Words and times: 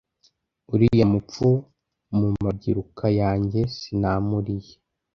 uriya 0.73 1.05
mupfu 1.13 1.47
mu 2.17 2.27
mabyiruka 2.43 3.05
yanjye 3.21 3.59
sinamuriye. 3.77 4.73